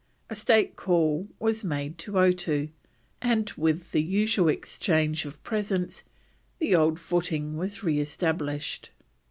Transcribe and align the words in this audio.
A 0.31 0.35
state 0.35 0.75
call 0.77 1.27
was 1.37 1.63
made 1.63 2.03
on 2.09 2.15
Otoo, 2.15 2.69
and 3.21 3.47
with 3.55 3.91
the 3.91 4.01
usual 4.01 4.47
exchange 4.49 5.25
of 5.25 5.43
presents 5.43 6.05
the 6.57 6.75
old 6.75 6.99
footing 6.99 7.55
was 7.55 7.83
re 7.83 7.99
established. 7.99 8.89